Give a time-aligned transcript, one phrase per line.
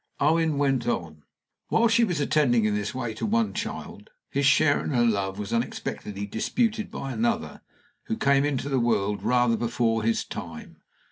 [0.19, 1.21] Owen went on:
[1.67, 5.37] "While she was attending in this way to one child, his share in her love
[5.37, 7.61] was unexpectedly disputed by another,
[8.05, 10.77] who came into the world rather before his time.